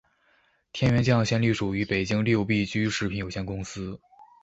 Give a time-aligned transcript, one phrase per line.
[0.73, 3.99] 天源酱园现隶属于北京六必居食品有限公司。